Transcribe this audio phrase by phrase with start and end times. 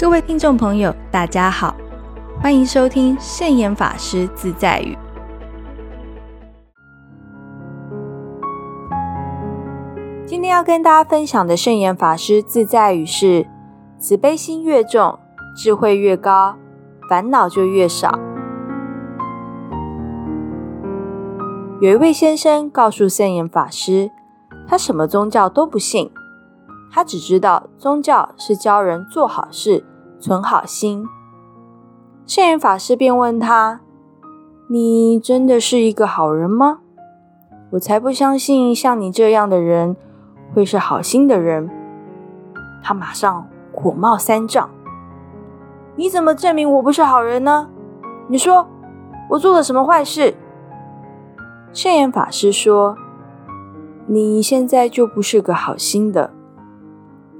[0.00, 1.74] 各位听众朋友，大家好，
[2.40, 4.96] 欢迎收听圣严法师自在语。
[10.24, 13.44] 今天要跟大家分享的圣严法师自在语是：
[13.98, 15.18] 慈悲心越重，
[15.56, 16.54] 智慧越高，
[17.10, 18.16] 烦恼就越少。
[21.80, 24.12] 有一位先生告诉圣严法师，
[24.68, 26.08] 他什么宗教都不信。
[26.90, 29.84] 他只知道宗教是教人做好事、
[30.18, 31.06] 存好心。
[32.26, 33.80] 圣严法师便问他
[34.68, 36.80] ：“你真的是一个好人吗？”
[37.72, 39.94] 我才不相信像你这样的人
[40.54, 41.70] 会是好心的人。
[42.82, 44.70] 他马上火冒三丈
[45.96, 47.68] ：“你怎么证明我不是好人呢？
[48.28, 48.66] 你说
[49.30, 50.34] 我做了什么坏事？”
[51.74, 52.96] 圣严法师说
[54.08, 56.32] ：“你现在就不是个好心的。”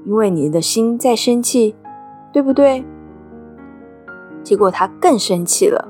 [0.05, 1.75] 因为你的心在生气，
[2.31, 2.83] 对不对？
[4.43, 5.87] 结果他更生气了。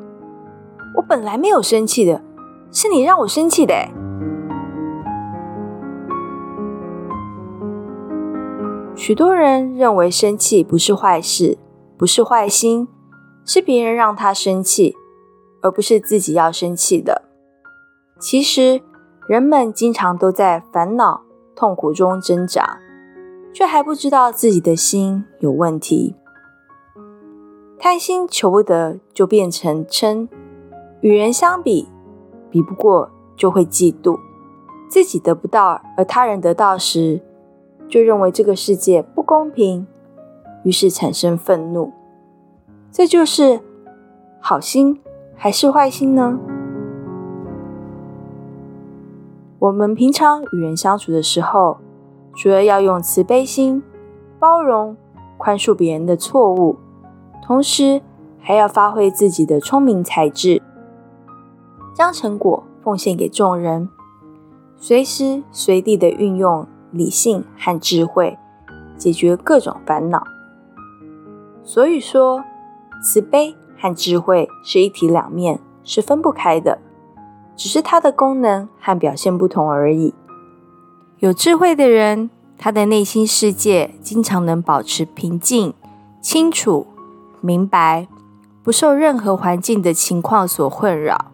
[0.95, 2.21] 我本来没有生气的，
[2.71, 3.73] 是你让我生气的。
[8.95, 11.57] 许多人认为生气不是坏事，
[11.97, 12.87] 不是坏心，
[13.45, 14.93] 是别人让他生气，
[15.61, 17.21] 而不是自己要生气的。
[18.19, 18.81] 其实，
[19.27, 21.21] 人们经常都在烦恼、
[21.55, 22.79] 痛苦中挣扎。
[23.51, 26.15] 却还不知道自己的心有问题，
[27.77, 30.27] 贪心求不得就变成嗔，
[31.01, 31.89] 与人相比，
[32.49, 34.17] 比不过就会嫉妒，
[34.87, 37.21] 自己得不到而他人得到时，
[37.89, 39.85] 就认为这个世界不公平，
[40.63, 41.91] 于是产生愤怒。
[42.91, 43.59] 这就是
[44.39, 45.01] 好心
[45.35, 46.39] 还是坏心呢？
[49.57, 51.79] 我们平常与人相处的时候。
[52.39, 53.83] 主要要用慈悲心
[54.39, 54.95] 包容、
[55.37, 56.77] 宽恕别人的错误，
[57.43, 58.01] 同时
[58.39, 60.61] 还要发挥自己的聪明才智，
[61.93, 63.89] 将成果奉献给众人，
[64.77, 68.37] 随时随地的运用理性和智慧，
[68.95, 70.23] 解决各种烦恼。
[71.61, 72.45] 所以说，
[73.03, 76.79] 慈悲和智慧是一体两面，是分不开的，
[77.57, 80.13] 只是它的功能和表现不同而已。
[81.19, 82.29] 有智慧的人，
[82.61, 85.73] 他的内心世界经常能保持平静、
[86.21, 86.85] 清楚、
[87.39, 88.05] 明白，
[88.61, 91.31] 不受任何环境的情况所困扰，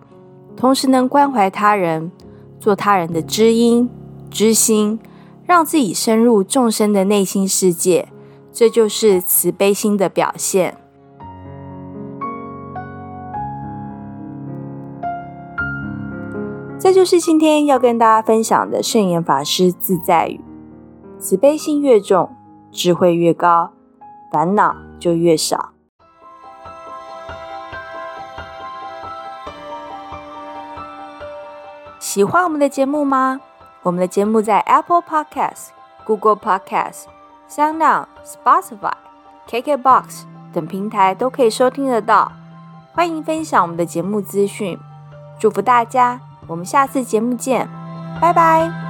[0.55, 2.11] 同时能关怀他人，
[2.59, 3.89] 做他人的知音、
[4.29, 4.99] 知心，
[5.47, 8.09] 让自己深入众生的内心世界，
[8.53, 10.77] 这就是慈悲心的表现。
[16.79, 20.39] 这就是今天要跟大家分享的圣严法师自在语：
[21.19, 22.35] 慈悲心越重，
[22.71, 23.71] 智慧越高，
[24.31, 25.71] 烦恼就越少。
[31.99, 33.41] 喜欢我们的节目吗？
[33.81, 35.69] 我们的节目在 Apple Podcast、
[36.05, 37.05] Google Podcast、
[37.49, 38.93] SoundOn、Spotify、
[39.49, 42.31] KKBox 等平台都可以收听得到。
[42.93, 44.79] 欢迎分享我们的节目资讯，
[45.39, 46.19] 祝福大家！
[46.47, 47.67] 我们下次节目见，
[48.21, 48.84] 拜拜。